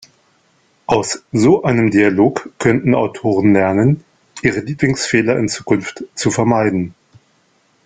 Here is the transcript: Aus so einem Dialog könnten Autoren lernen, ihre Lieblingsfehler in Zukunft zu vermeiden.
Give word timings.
Aus 0.87 1.23
so 1.31 1.61
einem 1.61 1.91
Dialog 1.91 2.49
könnten 2.57 2.95
Autoren 2.95 3.53
lernen, 3.53 4.03
ihre 4.41 4.61
Lieblingsfehler 4.61 5.37
in 5.37 5.47
Zukunft 5.47 6.05
zu 6.15 6.31
vermeiden. 6.31 6.95